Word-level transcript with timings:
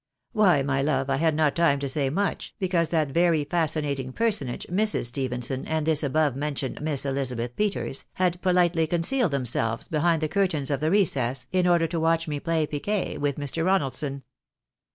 ""Why, 0.31 0.63
my 0.63 0.81
love, 0.81 1.11
I 1.11 1.17
had 1.17 1.35
not 1.35 1.55
time 1.55 1.79
to 1.79 1.87
say 1.87 2.09
much, 2.09 2.55
because 2.57 2.89
that 2.89 3.09
very 3.11 3.43
fascinating 3.43 4.13
personage, 4.13 4.65
Mrs. 4.67 5.05
Stephenson, 5.05 5.63
and 5.67 5.85
this 5.85 6.01
above 6.01 6.35
mentioned 6.35 6.81
Miss 6.81 7.05
EUzabeth 7.05 7.55
Peters, 7.55 8.05
had 8.13 8.41
pohtely 8.41 8.89
concealed 8.89 9.29
themselves 9.29 9.87
behind 9.87 10.23
the 10.23 10.27
curtains 10.27 10.71
of 10.71 10.79
the 10.79 10.89
recess, 10.89 11.45
in 11.51 11.67
order 11.67 11.85
to 11.85 11.99
watch 11.99 12.27
me 12.27 12.39
play 12.39 12.65
piquet 12.65 13.19
with 13.19 13.37
Mr. 13.37 13.63
Konaldson. 13.63 14.23